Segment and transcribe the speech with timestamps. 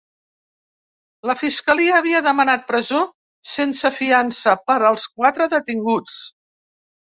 [1.31, 3.03] La fiscalia havia demanat presó
[3.53, 6.19] sense fiança per als quatre detinguts.